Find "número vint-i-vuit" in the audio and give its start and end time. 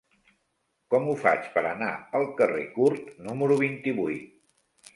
3.29-4.37